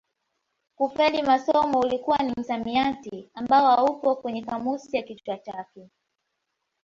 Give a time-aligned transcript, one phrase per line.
[0.75, 5.89] Kufeli masomo ulikuwa ni msamiati ambao haupo kwenye kamusi ya kichwa chake